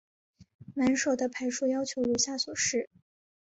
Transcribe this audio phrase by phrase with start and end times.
[0.73, 2.89] 满手的牌数要求如下所示。